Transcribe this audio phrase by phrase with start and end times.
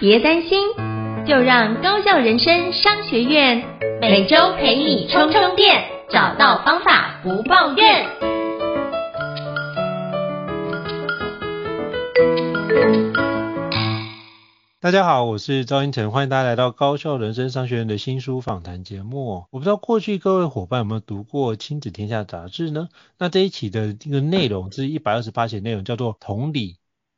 [0.00, 0.58] 别担心，
[1.26, 3.62] 就让高效人生商学院
[4.00, 8.08] 每周陪你充充电，找到方法不抱怨。
[14.80, 19.44] 大家好，我是赵胤丞，欢迎大家来到高效人生商学院的新书访谈节目。
[19.50, 22.88] 我不知道过去各位伙伴有没有读过《亲子天下》杂志呢？
[23.18, 26.76] 那这一期的这个内容是一百二十八期内容，叫做同理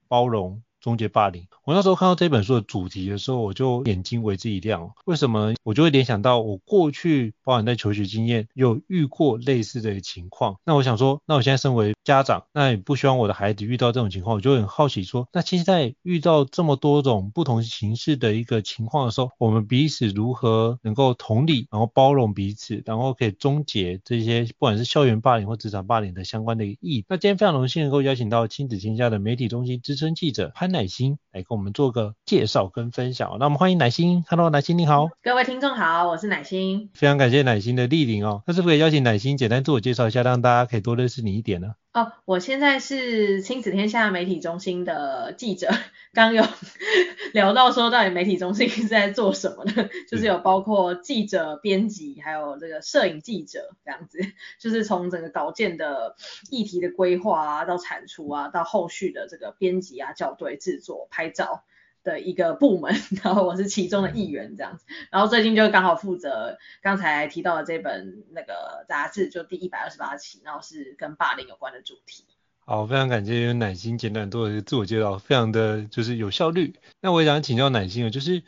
[0.08, 0.62] 包容。
[0.82, 1.46] 终结霸凌。
[1.64, 4.90] 我那时候看到这本书的主题的时候，我就眼睛为之一亮。
[5.06, 5.54] 为什么？
[5.62, 10.56] 我就会联想到我过去包含在求学经验有遇过类似的情况。
[10.64, 14.34] 那我想说，那我现在身为家长，那也不希望我的孩子遇到这种情况。
[14.34, 27.04] 我就很好奇说，那现在遇到这么多种不同形式的一个情况的时候，我们彼此如何能够同理，然后包容彼此，然后可以终结这些不管是校园霸凌或职场霸凌的相关的意义。
[27.08, 33.36] 那今天非常荣幸能够邀请到亲子天下的媒体中心资深记者潘乃馨来跟我们做个介绍跟分享。
[33.38, 38.42] 那我们欢迎乃馨，Hello，乃馨你好，各位听众好，我是乃馨，非常感谢乃馨的莅临哦。
[38.46, 41.74] 那是不是可以邀请乃馨简单自我介绍一下，让大家可以多认识你一点呢？
[41.92, 45.68] 哦，我现在是亲子天下媒体中心的记者。
[46.14, 46.42] 刚有
[47.34, 49.90] 聊到说，到底媒体中心是在做什么呢？
[50.08, 54.20] 就是有包括记者、编辑，还有这个摄影记者这样子，
[54.58, 56.16] 就是从整个稿件的
[56.50, 61.62] 议题的规划啊，到产出啊，到后续的这个编辑啊、校对、制作、拍照
[62.02, 62.94] 的一个部门。
[63.22, 64.84] 然后我是其中的一员这样子。
[65.10, 72.24] 然后最近就刚好负责刚才提到的这本那个杂志，就第一百二十八期，然后是跟霸凌有关的主题。
[72.64, 76.76] 好，非常感谢乃心简短做的自我介绍，非常的就是有效率。
[77.00, 78.44] 那我也想请教乃心啊，就是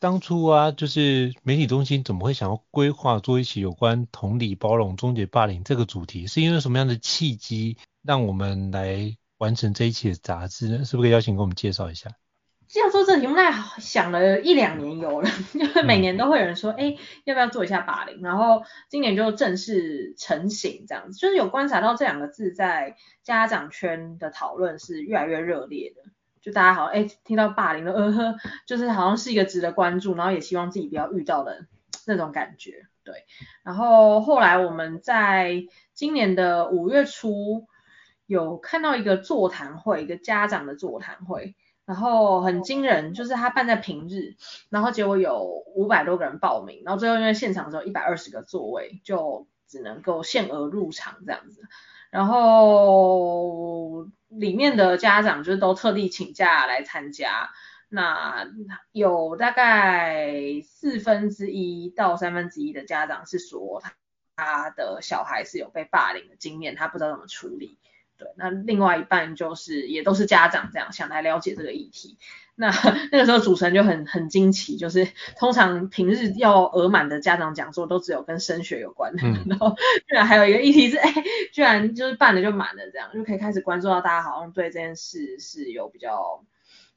[0.00, 6.26] 当初啊，就是媒体中心怎么会想要规划做一期有关同理包容终结霸凌这个主题？
[6.26, 10.84] 是因为什么样的契机让我们来完成这一期的杂志呢？
[10.86, 12.10] 是不是可以邀请给我们介绍一下？
[12.68, 18.20] 这样说这题目，大概想了一两年有了， 因为每年都会有人说，哎、欸，要不要做一下霸凌？
[18.22, 26.02] 然后今年就正式成型，这样子，就是有观察到这两个字在家长圈的讨论是越来越热烈的，
[26.42, 28.36] 就大家好像，哎、欸，听到霸凌了，呃呵，
[28.66, 31.66] 就是好像是一个值得关注，然后也希望自己不要遇到的
[32.06, 33.24] 那种感觉，对。
[33.62, 35.64] 然后后来我们在
[35.94, 37.66] 今年的五月初
[38.26, 41.56] 有看到一个座谈会，一个家长的座谈会。
[41.88, 44.36] 然后很惊人，就是他办在平日，
[44.68, 51.62] 然后结果有五百多个人报名，然后最后因为现场只有一百二十个座位，就只能够限额入场这样子。
[52.10, 57.48] 然后里面的家长就是都特地请假来参加，
[57.88, 58.46] 那
[58.92, 63.82] 有大概四分之一到三分之一的家长是说
[64.36, 67.78] 他的小孩是有被霸凌的经验，他不知道怎么处理。
[68.18, 72.18] 对，那另外一半就是也都是家长这样想来了解这个议题。
[72.60, 72.72] 那
[73.12, 75.06] 那个时候主持人就很很惊奇，就是
[75.36, 79.76] 通常平日要额满的家长讲座都只有跟升学有关的，嗯、 然后
[80.08, 81.14] 居然还有一个议题是，哎，
[81.52, 86.44] 居然就是办了就满了，这样就可以开始关注到大家好像对这件事是有比较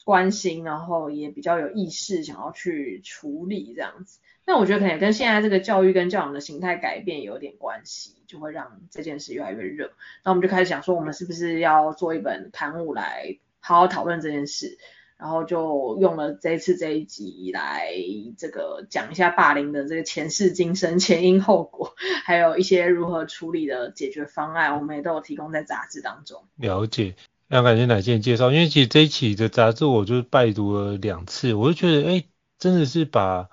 [0.03, 4.17] 关心，然后也比较有意识想要去处理这样子。
[4.45, 9.91] 那我觉得可能跟现在这个教育跟教养的形态改变有点关系，就会让这件事越来越热。
[10.25, 14.77] 那我们就开始想说，我们是不是要做一本刊物来好好讨论这件事？
[15.17, 17.93] 然后就用了这次这一集来
[18.39, 21.93] 这个讲一下霸凌的这个前世今生、前因后果，
[22.25, 26.43] 还有一些如何处理的解决方案，我们也都有提供在杂志当中。
[26.55, 27.13] 了解，
[27.47, 32.23] 非常感谢乃馨介绍，因为其实这一期的杂志我就拜读了两次，我就觉得，哎，
[32.57, 33.49] 真的是把。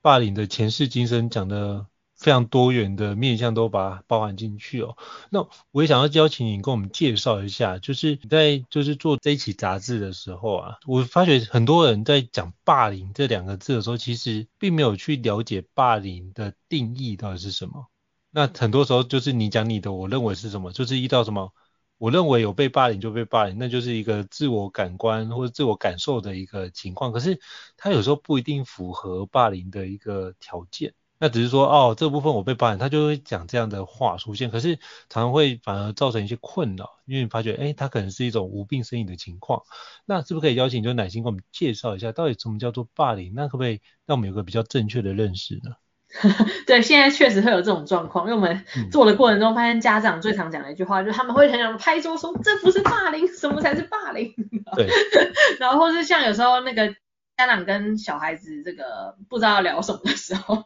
[0.00, 1.86] 霸凌的前世今生讲的
[2.16, 4.96] 非常多元的面向都把它包含进去哦。
[5.30, 17.86] 那我也想要邀请你跟我们介绍一下，就是你在就是做这一期杂志的时候啊，我发觉很多人在讲霸凌这两个字的时候，其实并没有去了解霸凌的定义到底是什么。
[18.30, 21.52] 那很多时候就是你讲你的，我认为是什么，就是遇到什么
[21.98, 27.12] 我认为有被霸凌就被霸凌，那就是一个自我感官或者自我感受的一个情况。
[27.12, 27.40] 可是
[27.76, 30.94] 他有时候不一定符合霸凌的一个条件。
[31.20, 34.76] 那只是说哦，这部分我被霸凌，他就会讲这样的话出现，可是
[35.08, 39.64] 常常会反而造成一些困扰，因为你发觉，哎，他可能是一种无病呻吟的情况。
[40.06, 43.32] 那是不是可以邀请就奶心给我们介绍一下，到底什么叫做霸凌？
[43.34, 45.72] 那可不可以让我们有个比较正确的认识呢？
[46.66, 54.34] 对，现在确实会有这种状况，因为我们做的过程中发现，家长最常讲的一句话，嗯、就是他们会很想拍桌说，这不是霸凌，什么才是霸凌？
[54.76, 54.88] 对，
[55.60, 56.94] 然后或是像有时候那个。
[57.38, 60.64] 家长跟小孩子这个不知道要聊什么的时候，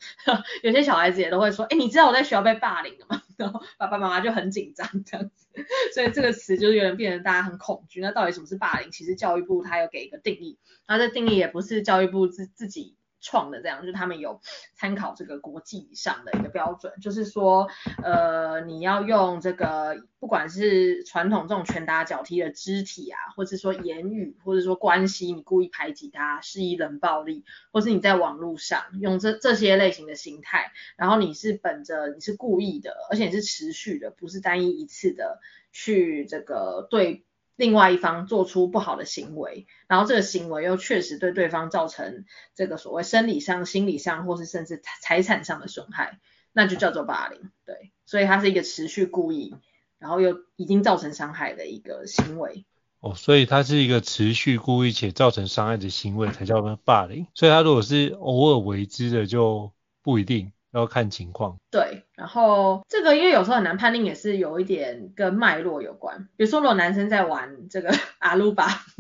[0.62, 3.20] 有些小孩子也都会说，哎，你知道我在学校被霸凌了吗？
[3.36, 5.46] 然后爸爸妈妈就很紧张这样子，
[5.92, 8.00] 所以这个词就是有点变成大家很恐惧。
[8.00, 8.90] 那到底什么是霸凌？
[8.90, 12.96] 其实教育部它有给一个定义，然后这定义也不是教育部自自己。
[13.22, 14.40] 创的这样，就他们有
[14.74, 17.68] 参考这个国际上的一个标准，就是说，
[18.02, 35.40] 呃，你要用这个，不管是传统这种拳打脚踢的肢体啊，或者说言语，或者说关系，你故意排挤他，施以冷暴力，或是你在网络上用这这些类型的形态，然后你是本着你是故意的，而且你是持续的，不是单一一次的
[35.70, 37.24] 去这个对。
[37.56, 46.18] 另外一方做出不好的行为，然后这个行为又确实对对方造成这个所谓生理上、心理上，或是甚至财产上的损害，
[46.52, 47.50] 那就叫做霸凌。
[47.64, 49.54] 对，所以它是一个持续故意，
[49.98, 52.64] 然后又已经造成伤害的一个行为。
[53.00, 57.26] 哦，所以它是一个持续故意且造成伤害的行为才叫做霸凌。
[57.34, 59.72] 所以它如果是偶尔为之的，就
[60.02, 60.52] 不一定。
[60.72, 66.28] 要看情况，对，然后这个因为有时候很难判定，也是有一点跟脉络有关。
[66.36, 68.66] 比如说，如果男生在玩这个 阿鲁巴，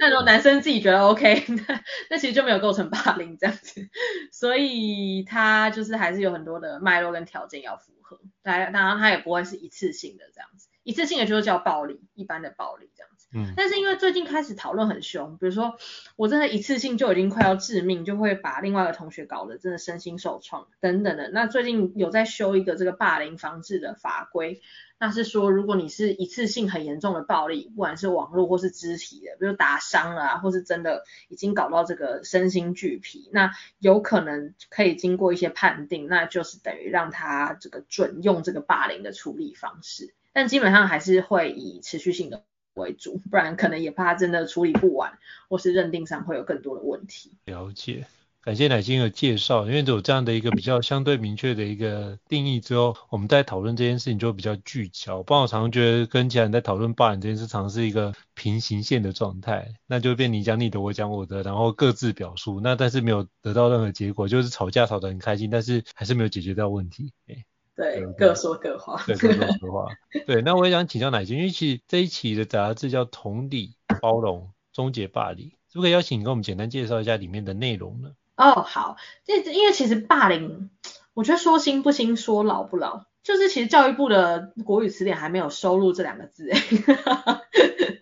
[0.00, 3.88] 那如果男生自己觉得 OK，那那其实就没有构成霸凌这样子。
[4.32, 13.15] 所以他就是还是有很多的脉络跟条件要符合，当然当然他也不会是一次性的这样子，一次性的就是叫暴力，一般的暴力这样子。
[13.36, 15.76] 嗯，但是因为最近开始讨论很凶，比如说
[16.16, 21.30] 我真的一次性就已经快要致命，就会把另外一个同学搞得真的身心受创等等的。
[21.30, 24.62] 那最近有在修一个这个霸凌防治的法规，
[24.98, 42.44] 那是说如果你是一次性很严重的暴力，不管是网络或是肢体的，比如打伤了啊，或是真的已经搞到这个身心俱疲，那有可能可以经过一些判定，那就是等于让他这个准用这个霸凌的处理方式，但基本上还是会以持续性的。
[42.76, 45.18] 为主，不然可能也怕真的处理不完，
[45.48, 47.32] 或是认定上会有更多的问题。
[47.44, 48.06] 了解，
[48.42, 55.22] 感谢乃馨的介绍，因为有这样的一个比较相对明确的一个定义之后，我们在讨论这件事情就比较聚焦。
[55.22, 67.12] 不然我常常觉得跟其他人在讨论霸凌这件事，常是一个平行线的状态，那就变你讲你的，我讲我的，然后各自表述，那但是没有得到任何结果，就是吵架吵得很开心，但是还是没有解决掉问题。
[67.26, 67.44] 对，
[67.76, 69.02] 对，各说各话。
[69.06, 69.86] 对，各说各话。
[70.26, 78.12] 对，那我也想请教乃馨，因为其实这一期的杂志叫《同理包容终结霸凌》，是不是可以邀请你跟我们简单介绍一下里面的内容呢？
[78.36, 80.70] 哦，好，这因为其实霸凌，
[81.14, 86.60] 我觉得说新不新，说老不老，就是其实教育部的国语词典还没有收录这两个字，哎。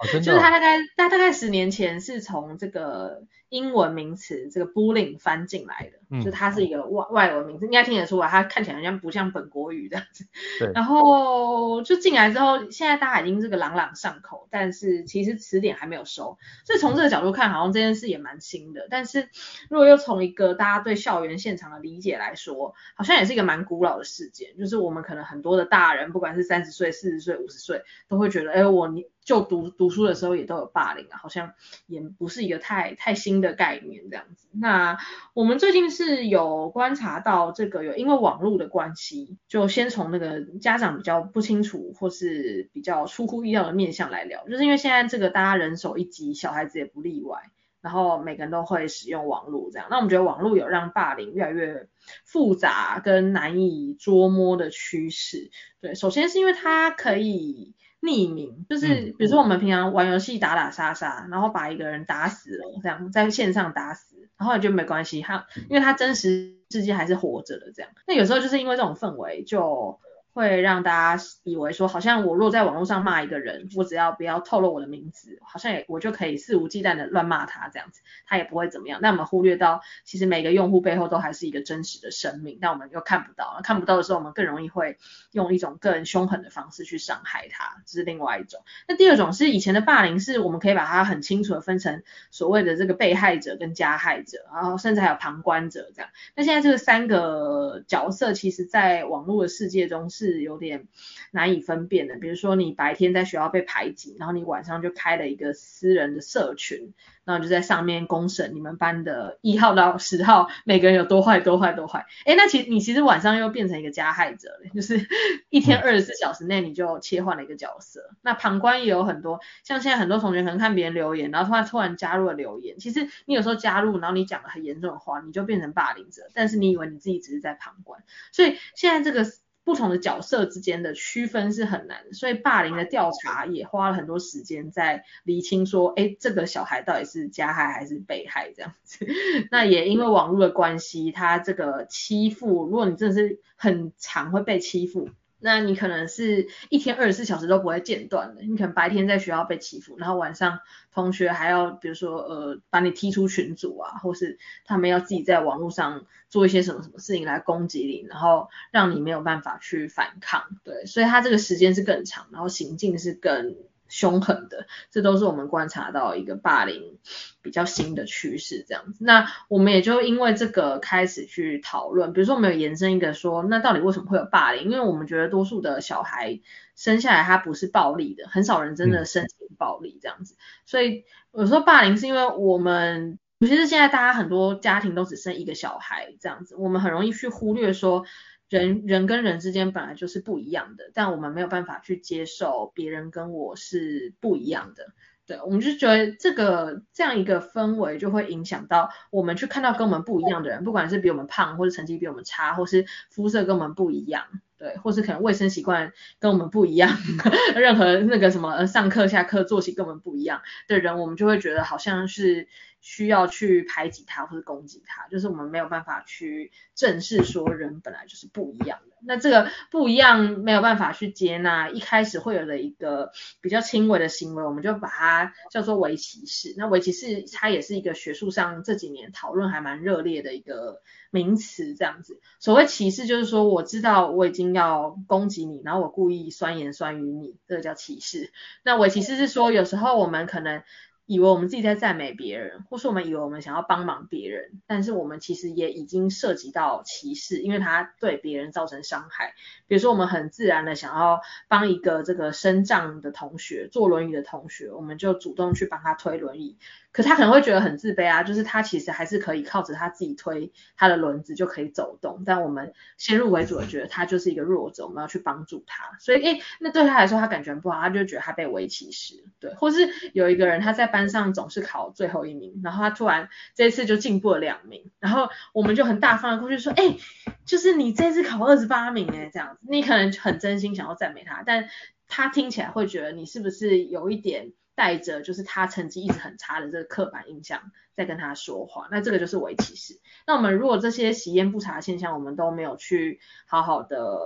[0.05, 3.23] 就是他大概大大概十年前是从这个
[3.55, 10.27] 英文名词这个 bullying 翻进来的，嗯、就它是一个外外文名字，应该听得出来，它看起来好像不像本国语这样子。
[10.59, 10.73] 对。
[10.75, 16.37] 然后就进来之后，现在大家已经这个朗朗上口，但是其实词典还没有收，
[16.67, 18.88] 所以从这个角度看，好像这件事也蛮新的。
[18.90, 19.28] 但是
[19.71, 29.07] 如果又从一个大家对校园现场的理解来说，好像也是一个蛮古老的事件，就是我们可能很多的大人，不管是三十岁、四十岁、五十岁，都会觉得，哎，我你。
[29.25, 31.54] 就读读书的时候也都有霸凌啊，好像
[31.87, 34.49] 也不是一个太太新的概念这样子。
[34.52, 34.99] 那
[35.33, 47.50] 我们最近是有观察到这个有因为网络的关系，就先从那个家长比较不清楚或是比较出乎意料的面向来聊，就是因为现在这个大家人手一机，小孩子也不例外，
[47.81, 49.88] 然后每个人都会使用网络这样。
[49.90, 51.88] 那我们觉得网络有让霸凌越来越
[52.26, 55.50] 复杂跟难以捉摸的趋势。
[55.81, 57.75] 对，首先是因为它可以。
[58.04, 67.90] 匿名就是，比如说我们平常玩游戏打打杀杀，然后把一个人打死了，这样在线上打死，然后也就没关系，他因为他真实世界还是活着的这样。
[68.06, 69.99] 那有时候就是因为这种氛围就。
[70.35, 78.99] 会让大家以为说，好像我若在网络上骂一个人，我只要不要透露我的名字，好像也我就可以肆无忌惮的乱骂他这样子，他也不会怎么样。
[79.00, 84.99] 那我们忽略到，其实每个用户背后都还是一个真实的生命，但我们又看不到，看不到的时候，我们更容易会
[85.31, 88.61] 用一种更凶狠的方式去伤害他，这是另外一种。
[88.88, 96.11] 那第二种是以前的霸凌，是我们可以把它很清楚的分成所谓的这个被害者跟加害者，然后甚至还有旁观者这样。
[96.35, 100.24] 那现在这个三个角色，其实在网络的世界中是。
[100.25, 100.87] 是有点
[101.31, 102.16] 难以分辨的。
[102.16, 106.93] 比如说你白天在学校被排挤，然后你晚上就开了一个私人的社群。
[107.26, 115.09] 然后就在上面公审你们班的一号到十号每个人有多坏多坏多坏，哎，那其实你其实晚上又变成一个加害者了，就是
[115.49, 118.09] 一天二十四小时内你就切换了一个角色。
[118.11, 129.26] 嗯、那旁观也有很多，像现在很多同学可能看别人留言，然后突然突然加入了留言，其实你有时候加入，然后你讲了很严重的话，你就变成霸凌者，但是你以为你自己只是在旁观，所以现在这个。
[129.64, 139.06] 不同的角色之间的区分是很难，所以霸凌的调查也花了很多时间在厘清说，哎，这个小孩到底是加害还是被害这样子。
[139.50, 145.09] 那也因为网络的关系，他这个欺负，如果你真的是很常会被欺负。
[145.45, 150.61] 那你可能是一天二十四小时都不会间断的，你可能白天在学校被欺负，然后晚上
[150.91, 163.55] 同学还要比如说呃把你踢出群组啊，或是他们要自己在网络上做一些什么什么事情来攻击你，然后让你没有办法去反抗，对，所以他这个时间是更长，然后行径是更。
[163.88, 166.99] 凶狠的，这都是我们观察到一个霸凌
[167.43, 169.05] 比较新的趋势，这样子。
[169.05, 174.64] 那我们也就因为这个开始去讨论，比如说我们有延伸一个说，那到底为什么会有霸凌？
[174.64, 176.41] 因为我们觉得多数的小孩
[176.75, 180.37] 生下来他不是暴力的，很少人真的申请暴力这样子。
[180.67, 188.05] 所以有时候霸凌是因为我们，尤其是现在大家很多家庭都只生一个小孩这样子，我们很容易去忽略说。
[188.49, 194.93] 人人跟人之间本来就是不一样的，但我们没有办法去接受别人跟我是不一样的，
[195.27, 204.25] 对，我们就觉得这个这样一个氛围就会影响到我们去看到跟我们不一样的人，不管是比我们胖，或是成绩比我们差，或是肤色跟我们不一样，
[204.59, 206.97] 对，或是可能卫生习惯跟我们不一样，
[207.57, 212.47] 任何那个什么上课下课作息跟我们不一样的人，我们就会觉得好像是。
[212.87, 218.97] 需要去排挤他或者攻击他，就是我们没有办法去正视说人本来就是不一样的。
[219.07, 223.11] 那这个不一样没有办法去接纳，一开始会有的一个
[223.41, 226.55] 比较轻微的行为，我们就把它叫做为歧视。
[226.59, 232.21] 那为歧视它也是一个学术上这几年讨论还蛮热烈的一个名词，这样子。
[232.38, 238.31] 所谓歧视就是说，我知道我已经要攻击你，然后我故意酸言酸语你，这个叫歧视。
[238.62, 240.62] 那微歧视是说，有时候我们可能。
[241.06, 249.34] 以为我们自己在赞美别人，或是我们以为我们想要帮忙别人，但是我们其实也已经涉及到歧视，因为他对别人造成伤害。
[249.66, 256.56] 比如说，我们很自然的想要帮一个这个身障的同学，坐轮椅的同学，我们就主动去帮他推轮椅。
[256.95, 276.97] 可他可能会觉得很自卑啊，就是他其实还是可以靠着他自己推他的轮子就可以走动，但我们先入为主的觉得他就是一个弱者，我们要去帮助他，所以诶，那对他来说他感觉不好，他就觉得他被微歧视，对，或是有一个人他在班上总是考最后一名，然后他突然这次就进步了两名，然后我们就很大方的过去说，诶，
[277.45, 281.69] 就是你这次考二十八名诶，这样子，你可能很真心想要赞美他，但
[282.07, 284.53] 他听起来会觉得你是不是有一点。
[284.75, 290.00] 带着就是他成绩一直很差的这个刻板印象在跟他说话，那这个就是微歧视。
[290.26, 294.19] 那我们如果这些习焉不察的现象，我们都没有去好好的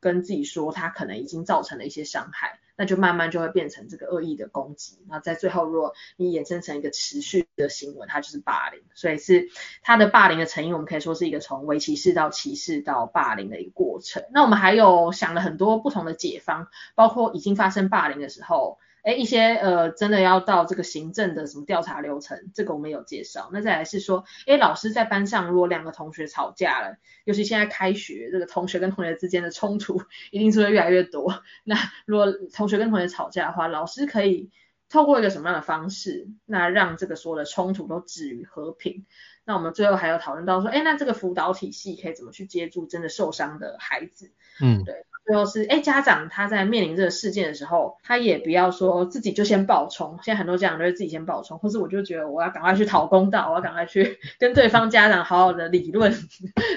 [0.00, 4.98] 跟自己说，他可能已经造成了一些伤害，那就慢慢就会变成这个恶意的攻击。
[5.08, 8.82] 那在最后，如果你衍生成一个持续的行为，它就是霸凌。
[8.94, 9.48] 所以是
[9.82, 14.22] 他的霸凌的成因，我们可以说是一个从微歧视到歧视到霸凌的一个过程。
[14.34, 18.78] 那我们还有想了很多不同的解方，包括已经发生霸凌的时候。
[19.04, 23.50] 哎，一些呃，真的要到这个行政的什么调查流程，这个我们有介绍。
[23.52, 31.42] 那再来是说，哎，老师在班上如果两个同学吵架了，尤其现在开学，这个同学跟同学之间的冲突一定是会越来越多。
[31.64, 34.50] 那如果同学跟同学吵架的话，老师可以
[34.88, 39.04] 透过一个什么样的方式，那让这个所有的冲突都止于和平？
[39.44, 44.32] 那我们最后还有讨论到说，哎，那这个辅导体系可以怎么去接住真的受伤的孩子？
[44.60, 45.06] 嗯，对。
[45.26, 50.18] 最后是，哎，家长他在面临这个事件的时候，他也不要说自己就先爆冲。
[50.22, 56.14] 现在很多家长都是自己先爆冲，或是我就觉得我要赶快去讨公道，我要赶快去 跟对方家长好好的理论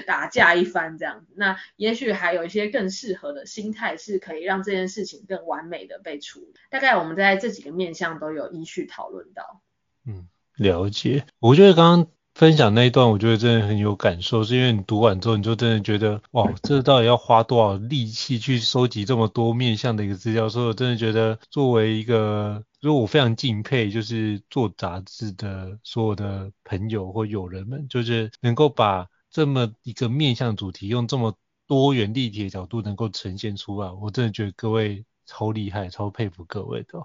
[0.06, 1.34] 打架一番这样子。
[1.36, 6.54] 那也许还有一些更适合的心态，是可以让这件事情更完美的被处理。
[6.70, 9.60] 大概我们在这几个面向都有依序讨论到。
[10.06, 11.26] 嗯，了解。
[11.38, 12.17] 我觉得刚刚。
[12.38, 20.48] 分享那一段，我觉得真的很有感受，是因为你读完之后，你就真的觉得，哇，这到底要花多少力气去收集这么多面向的一个资料？
[20.48, 31.34] 所以我真的觉得，作为一个，如果我非常敬佩，就是做杂志的所有的朋友或友人们，就是能够把这么一个面向主题，用这么
[31.66, 37.04] 多元立体的角度能够呈现出来，我真的觉得各位超厉害，超佩服各位的。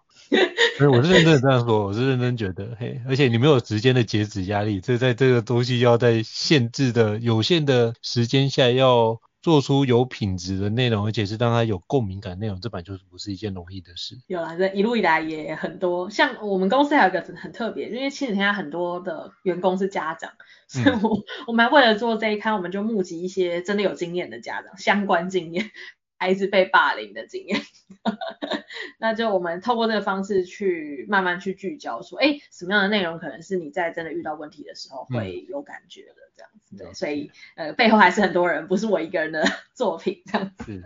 [0.77, 14.17] 不是，我是认真的这样说，我是认真觉得，嘿，而且你没有时间的截止压力，这在这个东西要在限制的有限的时间下要做出有品质的内容，而且是让他有共鸣感内容，这本就是不是一件容易的事。
[14.27, 20.31] 有啦，这一路以来也很多，像我们公司还有一个很特别，因为亲子天下很多的员工是家长，
[20.67, 25.71] 所以我、嗯、我们还为了做这一刊，我们就募集一些真的有经验的家长，相关经验。
[26.23, 27.59] 孩子被霸凌的经验，
[28.97, 36.77] 那就我们透过这个方式去慢慢去聚焦，说，哎，什么样的内容可能是你在真的遇到问题的时候会有感觉的，这样子。
[36.77, 39.43] 对，所以呃，背后还是很多人，不是我一个人的
[39.75, 40.81] 作品，这样子。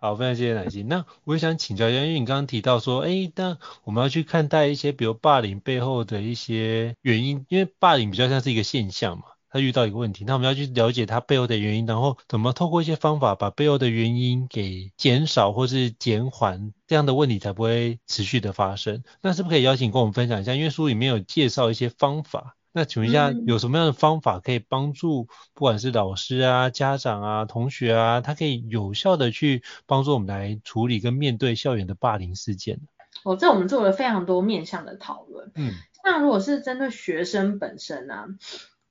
[0.00, 0.88] 好，非常谢谢乃心。
[0.88, 9.37] 那我也想请教一下，因为你刚刚提到说，哎，那我们要去看待一些，比如霸凌背后的一些原因，因为霸凌比较像是一个现象嘛。
[9.58, 19.02] 他遇到一个问题，那我们要去了解它背后的原因，然后怎么透过一些方法把背后的原因给减少或是减缓，这样的问题才不会持续的发生。
[19.20, 20.54] 那是不是可以邀请跟我们分享一下？
[20.54, 25.24] 因为书里面有介绍一些方法，那请问一下有什么样的方法可以帮助
[25.54, 32.80] 不管是老师啊、家长啊、同学啊，他可以有效的去帮助我们来处理跟面对校园的霸凌事件？
[33.24, 35.50] 哦，这我们做了非常多面向的讨论。
[35.56, 35.72] 嗯，
[36.04, 38.28] 那如果是针对学生本身啊。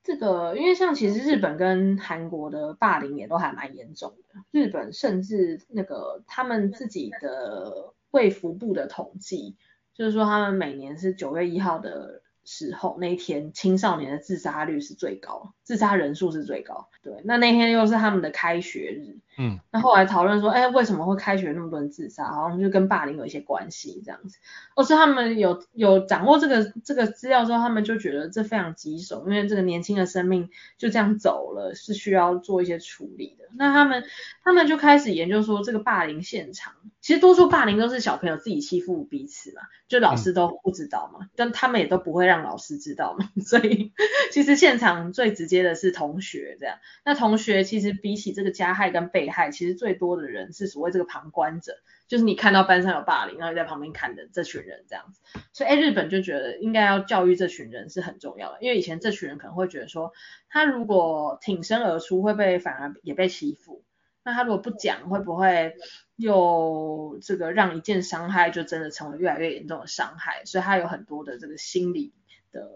[0.08, 9.58] 这个，因为像其实日本跟韩国的霸凌也都还蛮严重的，日本甚至那个他们自己的卫福部的统计，
[9.94, 16.88] 就是说他们每年是九月一号的时候那一天，青少年的自杀率是最高，自杀人数是最高。
[17.04, 19.18] 对，那那天又是他们的开学日。
[19.38, 22.26] 嗯，那后来讨论说，哎，为什么会开学那么多人自杀？
[22.34, 24.38] 好像就跟霸凌有一些关系这样子。
[24.76, 33.46] 而是他们有有掌握这个这个资料之后，他们就觉得这非常棘手，因为这个年轻的生命就这样走了，是需要做一些处理的。
[33.56, 34.04] 那他们
[34.44, 43.94] 他们就开始研究说，这个霸凌现场，其实多数霸凌都是小朋友自己欺负彼此嘛，就老师都不知道嘛，嗯、但他们也都不会让老师知道嘛， 所以
[44.32, 46.78] 其实现场最直接的是同学这样。
[47.06, 55.22] 那同学其实比起这个加害跟被害，其实最多的人是所谓这个旁观者，就是你看到班上有霸凌，然后你在旁边看的这群人这样子。
[55.54, 60.14] 所以，哎，日本就觉得应该要教育这群人是很重要的，因为以前这群人可能会觉得说，
[60.50, 63.84] 他如果挺身而出，会被反而也被欺负；
[64.24, 65.76] 那他如果不讲，会不会
[66.16, 70.44] 又这个让一件伤害就真的成为越来越严重的伤害？
[70.46, 72.14] 所以他有很多的这个心理
[72.52, 72.70] 的。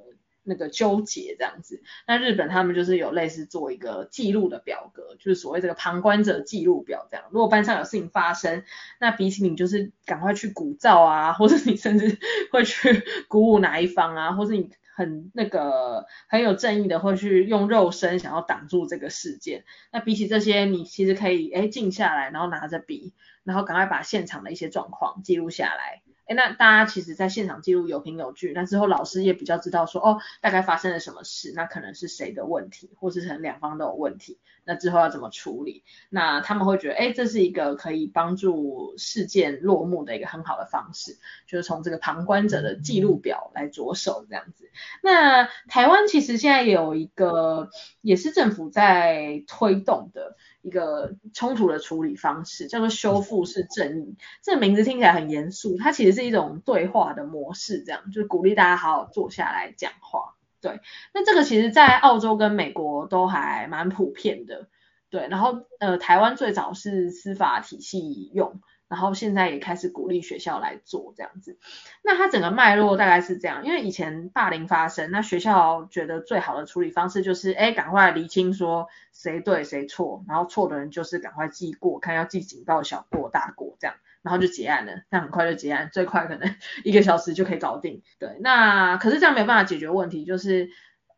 [0.43, 7.25] 那个纠结这样子，那日本他们就是有类似做一个记录的表格，就是所谓这个旁观者记录表这样。
[7.31, 8.63] 如果班上有事情发生，
[8.99, 12.17] 那比起你就是赶快去鼓噪啊，或者你甚至
[12.51, 19.63] 会去鼓舞哪一方啊，或者你很那个很有正义的会去用肉身想要挡住这个事件。
[19.91, 26.01] 那比起这些，你其实可以诶静下来，然后拿着笔，然后赶快把现场的一些状况记录下来。
[26.33, 35.83] 那大家其实在现场记录有凭有据，那之后老师也比较知道说，哦，大概发生了什么事，那可能是谁的问题，或是可能两方都有问题，那之后要怎么处理？
[36.09, 44.69] 那他们会觉得，哎，这是一个可以帮助事件落幕的一个很好的方式，就是从这个旁观者的记录表来着手这样子。
[45.01, 47.69] 那台湾其实现在有一个，
[48.01, 50.35] 也是政府在推动的。
[50.63, 60.35] 一个冲突的处理方式叫做修复式正义，这个名字听起来很严肃，它其实是一种对话的模式，这样就是鼓励大家好好坐下来讲话。
[60.61, 60.79] 对，
[61.13, 64.67] 那这个其实在澳洲跟美国都还蛮普遍的。
[65.09, 68.61] 对，然后呃，台湾最早是司法体系用。
[68.87, 71.57] 然后现在也开始鼓励学校来做这样子，
[72.03, 88.03] 那它整个脉络大概是这样，因为以前霸凌发生，那学校觉得最好的处理方式就是，哎，赶快厘清说谁对谁错，然后错的人就是赶快记过，看要记警告、小过、大过这样，然后就结案了，那很快就结案，最快可能一个小时就可以搞定。
[88.19, 90.69] 对，那可是这样没办法解决问题，就是。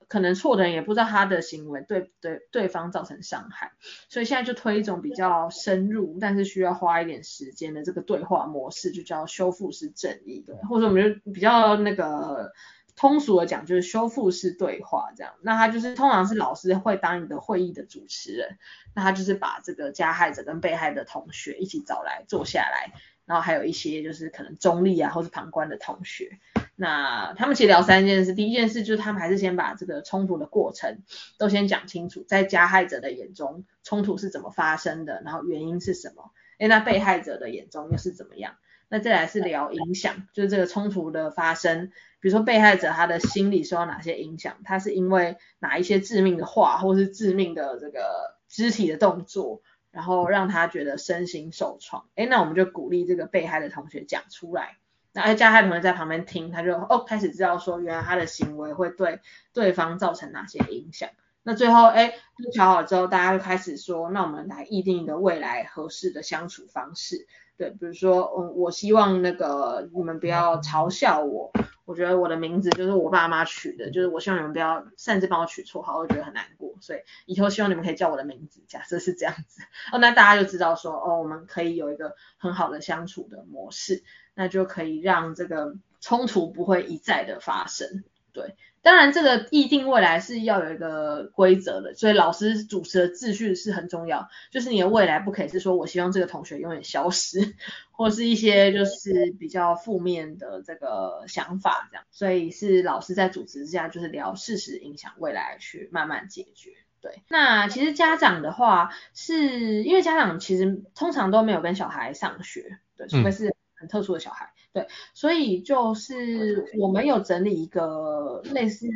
[0.09, 3.71] 可能错的人也不知道他的行为对对对方造成伤害，
[4.09, 12.51] 所以现在就推一种比较深入，但是需要花一点时间的这个对话模式，就叫修复式正义，对，或者我们就比较那个
[12.95, 15.33] 通俗的讲，就是修复式对话这样。
[15.41, 18.57] 那他就是通常是老师会当一个会议的主持人，
[18.93, 22.93] 那他就是把这个加害者跟被害的同学一起找来坐下来，
[23.25, 26.39] 然后还有一些就是可能中立啊或是旁观的同学。
[26.75, 31.03] 那他们其实聊三件事，第一件事就是他们还是先把这个冲突的过程
[31.37, 36.31] 都先讲清楚，在加害者的眼中，冲突是怎么发生的，然后原因是什么？
[36.57, 38.55] 诶，那被害者的眼中又是怎么样？
[38.93, 41.87] 那再来是聊影响，就是这个冲突的发生，
[42.19, 44.57] 比如说被害者他的心理受到哪些影响？
[44.63, 52.05] 他是因为哪一些致命的话，或是致命的这个肢体的动作，然后让他觉得身心受创？
[52.13, 54.77] 诶，那我们就鼓励这个被害的同学讲出来。
[55.11, 59.21] 那加害同学在旁边听，他就哦开始知道说，原来他的行为会对
[59.53, 61.09] 对方造成哪些影响。
[61.41, 67.25] 那最后哎，都调好之后，大家就开始说，那我们来议定一个未来合适的相处方式。
[67.57, 71.51] 对，比如说，嗯，我希望那个你们不要嘲笑我。
[71.85, 76.73] 我觉得我的名字就是我爸妈取的，就是我希望你们不要擅自帮我取绰号，我觉得很难过。
[76.79, 78.61] 所以以后希望你们可以叫我的名字。
[78.67, 79.61] 假设是这样子，
[79.91, 88.05] 哦，那大家就知道说，哦，我们可以有一个很好的相处的模式，那就可以让这个冲突不会一再的发生。
[88.33, 88.55] 对。
[88.81, 94.27] 当然，这个拟定未来是要有一个规则的，所以老师主持的秩序是很重要。
[94.51, 97.55] 就是你的未来不可以是说我希望这个同学永远消失，
[97.91, 102.03] 或是一些就是比较负面的这个想法这样。
[102.11, 106.71] 所以是老师在主持之下，就是聊事实影响未来去慢慢解决。
[106.99, 114.53] 对，那其实家长的话，是因为家长其实通常都没有跟小孩上学，对，除非是很特殊的小孩。
[114.71, 118.87] 对，所以就是我们有整理一个类似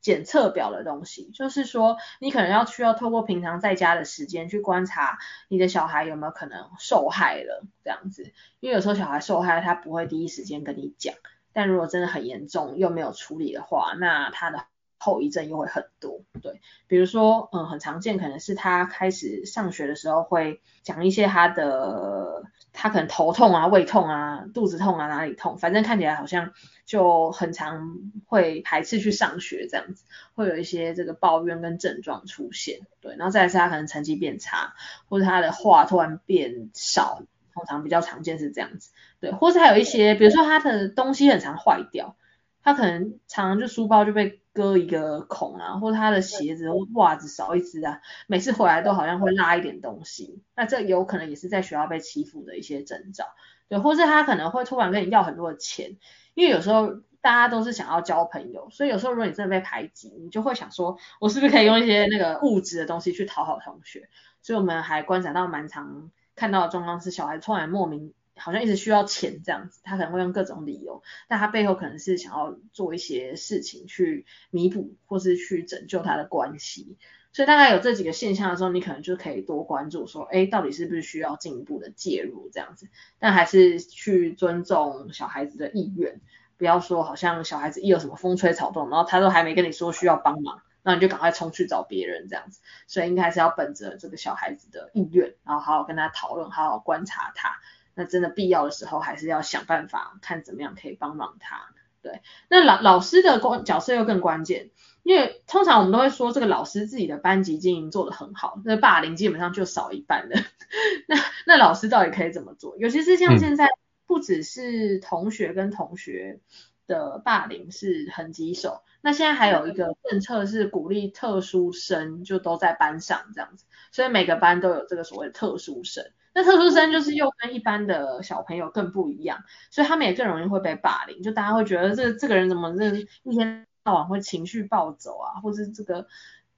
[0.00, 11.14] 检测表的东西，就是说你可能要需要透过平常在家的时间去观察你的小孩有没有可能受害了这样子，因为有时候小孩受害他不会第一时间跟你讲，
[11.52, 14.64] 但如果真的很严重又没有处理的话，那他的
[14.98, 16.22] 后遗症又会很多。
[16.40, 22.44] 对，比如说嗯，很常见可能是他开始上学的时候会讲一些他的。
[22.76, 26.52] 他可能头痛啊、胃痛啊、肚子痛啊、哪里痛，反正看起来好像
[26.84, 32.80] 就很常会排斥去上学这样子，会有一些这个抱怨跟症状出现。
[33.00, 34.74] 对，然后再来是他可能成绩变差，
[35.08, 37.22] 或者他的话突然变少，
[37.54, 38.90] 通常比较常见是这样子。
[39.20, 42.16] 对，或是还有一些，比如说他的东西很常坏掉，
[42.62, 44.40] 他可能常常就书包就被。
[44.56, 53.26] 割一个孔啊，或者他的鞋子、袜子少一只啊，每次回来都好像会拉一点东西，那这有可能也是在学校被欺负的一些征兆，
[53.68, 55.98] 对，或是他可能会突然跟你要很多的钱，
[56.32, 56.88] 因为有时候
[57.20, 64.08] 大家都是想要交朋友，所以有时候如果你真的被排挤，你就会想说，我是不是可以用一些那个物质的东西去讨好同学？
[64.40, 68.14] 所以我们还观察到蛮常看到的状况是，小孩突然莫名。
[68.36, 76.96] 好像一直需要钱这样子，他可能会用各种理由，但他背后可能是想要做一些事情去弥补或是去拯救他的关系，
[77.32, 86.20] 所以大概有这几个现象的时候，你可能就可以多关注说，哎，到底是不是需要进一步的介入这样子，但还是去尊重小孩子的意愿，
[86.58, 97.58] 不要说好像小孩子一有什么风吹草动，然后他都还没跟你说需要帮忙，那你就赶快冲去找别人这样子，所以应该还是要本着这个小孩子的意愿，然后好好跟他讨论，好好观察他。
[97.96, 101.70] 那真的必要的时候，还是要想办法看怎么样可以帮忙他。
[102.02, 104.70] 对，那老老师的关角色又更关键，
[105.02, 110.36] 因为通常我们都会说这个老师自己的班级经营做得很好，那霸凌基本上就少一半了。
[111.08, 112.76] 那那老师到底可以怎么做？
[112.78, 113.66] 尤其是像现在，
[114.06, 116.38] 不只是同学跟同学
[116.86, 126.04] 的霸凌是很棘手，那现在还有一个政策是鼓励特殊生就都在班上这样子，所以每个班都有这个所谓的特殊生。
[126.32, 131.22] 那特殊生就是又跟一般的小朋友更不一样，所以他们也更容易会被霸凌。
[131.22, 136.06] 就大家会觉得这这个人怎么这一天到晚会情绪暴走啊，或是这个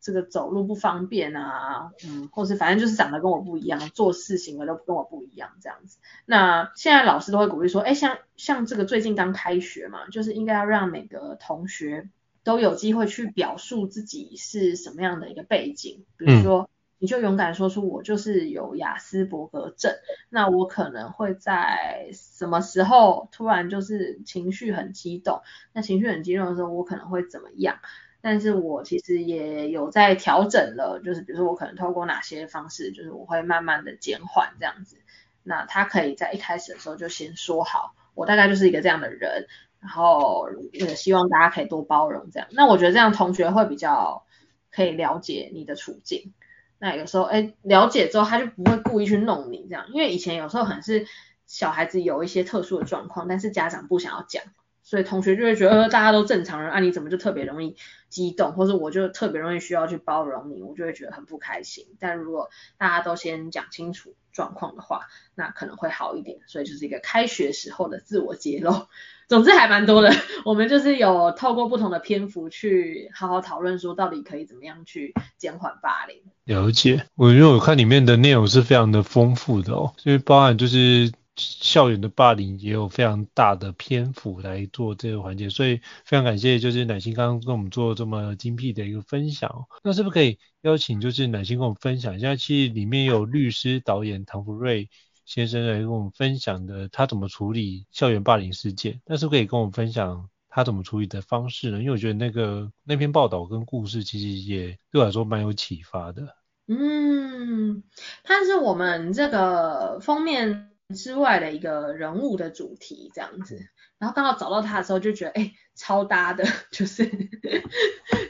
[0.00, 5.98] 这个走路不方便啊，嗯，或是反正就是长得跟我不一样，做事行为都跟我不一样这样子。
[6.26, 12.08] 那现在老师都会鼓励说，哎，像像这个最近刚开学嘛，就是应该要让每个同学
[12.44, 16.62] 都有机会去表述自己是什么样的一个背景，比如说。
[16.62, 16.68] 嗯
[17.00, 19.92] 你就勇敢说出我就是有亚斯伯格症，
[20.30, 27.78] 那我可能会在什么时候突然就是情绪很激动，那情绪很激动的时候我可能会怎么样？
[28.20, 34.96] 但是我其实也有在调整了，就是比如说我可能透过哪些方式，就是我会慢慢的减缓这样子。
[35.42, 39.46] 那他可以在一开始的时候就先说好，我大概就是一个这样的人，
[39.80, 42.48] 然后也希望大家可以多包容这样。
[42.50, 44.26] 那我觉得这样同学会比较
[44.70, 46.34] 可以了解你的处境。
[46.80, 51.06] 那有时候，哎，了解之后，他就不会故意去弄你这样，因为以前有时候很是
[51.46, 54.42] 小孩子有一些特殊的状况，但是家长不想要讲，
[54.88, 57.76] 所以同学就会觉得，大家都正常人，啊，你怎么就特别容易
[58.08, 61.84] 激动，或者我就特别容易需要去包容你，我就会觉得很不开心。
[62.00, 62.48] 但如果
[62.78, 65.02] 大家都先讲清楚状况的话，
[65.34, 66.38] 那可能会好一点。
[66.46, 68.86] 所以就是一个开学时候的自我揭露。
[69.28, 70.10] 总之还蛮多的，
[70.46, 76.22] 我们就是有透过不同的篇幅去好好讨论，说到底可以怎么样去减缓霸凌。
[76.44, 89.66] 了解，我因为我看里面的内容是非常的丰富的哦，所以包含就是校园的霸凌也有非常大的篇幅来做这个环节，所以非常感谢就是乃馨刚刚跟我们做这么精辟的一个分享。
[89.82, 94.90] 那是不是可以邀请就是乃馨跟我们分享一下，其实里面有律师导演唐福瑞。
[95.24, 101.78] 先生来跟我们分享的他怎么处理校园霸凌事件，但是不可以跟我们分享他他怎么处理的方式呢？
[101.78, 106.34] 因为我觉得那个那篇报道跟故事其实也对我来说蛮有启发的。
[106.66, 107.84] 嗯，
[108.24, 117.10] 他是我们这个封面之外的一个人物的主题这样子，然后刚好找到他的时候就觉得，哎，超搭的，就是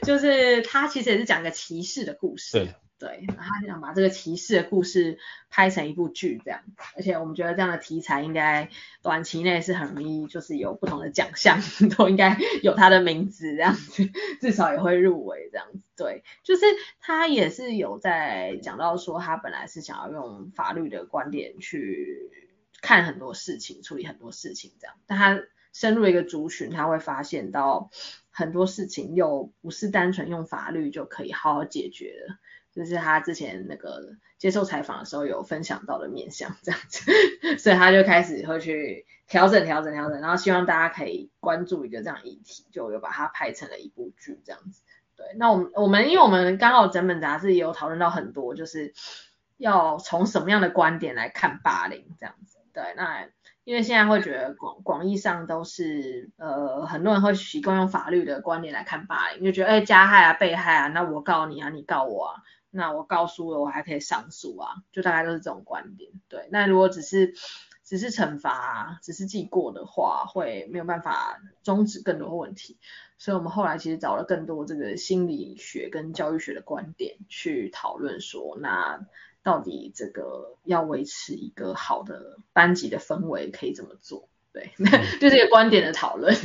[0.03, 2.51] 就是他其实也是讲个骑士的故事。
[2.51, 2.75] 对。
[2.99, 5.19] 对，然后他想把这个骑士的故事
[5.49, 6.59] 拍成一部剧这样，
[6.97, 8.69] 而且我们觉得这样的题材应该
[9.01, 11.61] 短期内是很容易，就是有不同的奖项
[11.97, 14.09] 都应该有他的名字这样子，
[14.41, 15.79] 至少也会入围这样子。
[15.95, 16.65] 对，就是
[16.99, 22.29] 他也是有在讲到说，他本来是想要用法律的观点去
[22.81, 25.41] 看很多事情，处理很多事情这样，但他
[25.73, 27.89] 深入一个族群，他会发现到
[28.31, 32.35] 很多事情又不是单纯用法律就可以好好解决的。
[32.71, 37.11] 就是他之前那个接受采访的时候有分享到的面向这样子，
[37.57, 44.83] 所以他就开始会去调整调整调整，然后希望大家可以关注一个这样议题，就有把它拍成了一部剧这样子。
[45.17, 48.93] 对，那我们我们因为我们刚好整本杂志也有讨论到很多，就是
[49.57, 52.58] 要从什么样的观点来看霸凌这样子。
[52.81, 53.27] 对，那
[53.65, 62.43] 因为现在会觉得广广义上都是呃很多人会习惯用法律的观点来看霸凌，就觉得哎加害啊被害啊，那我告你啊，你告我啊。
[62.71, 66.11] 那我告诉了，我还可以上诉啊，就大概都是这种观点。
[66.29, 67.33] 对，那如果只是
[67.83, 72.77] 只是惩罚啊，只是记过的话，会没有办法终止更多问题。
[73.17, 79.01] 所以我们后来其实找了更多这个心理学跟教育学的观点去讨论说，那
[79.43, 84.28] 到底这个要维持一个好的班级的氛围可以怎么做？
[84.51, 86.35] 对， 那就是一个观点的讨论。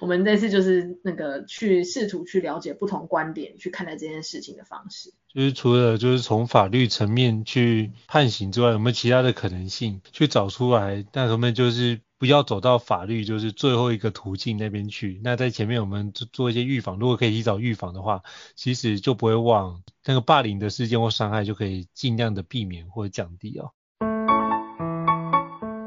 [0.00, 5.12] 我们这次就是那个去试图去了解不同观点去看待这件事情的方式。
[5.32, 11.06] 就是除了就是从法律层面去判刑之外，有没有其他的可能性去找出来？
[11.12, 15.20] 那我们就是不要走到法律就是最后一个途径那边去。
[15.22, 18.22] 那在前面我们做做一些预防，如果可以提早预防的话，
[18.56, 23.70] 其实就不会往那个霸凌的事件或伤害就可以尽量的避免或者降低哦。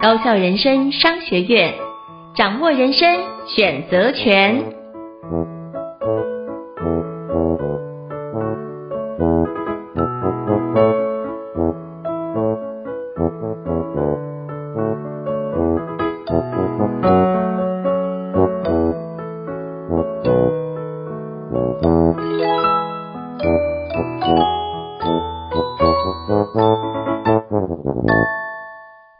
[0.05, 1.73] 高校人生商学院，
[2.35, 4.63] 掌握人生选择权。